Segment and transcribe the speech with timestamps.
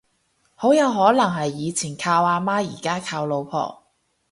[0.55, 3.83] 好有可能係以前靠阿媽而家靠老婆